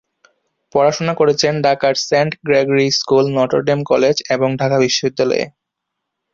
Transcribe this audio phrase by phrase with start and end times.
[0.73, 5.45] পড়াশোনা করেছেন ঢাকার Saint Gregory school, Notre Dame college এবং ঢাকা বিশ্ববিদ্যালয়ে।